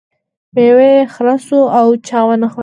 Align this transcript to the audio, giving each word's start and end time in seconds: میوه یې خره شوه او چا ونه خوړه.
میوه 0.55 0.85
یې 0.93 0.99
خره 1.13 1.35
شوه 1.45 1.63
او 1.79 1.87
چا 2.07 2.19
ونه 2.27 2.47
خوړه. 2.51 2.59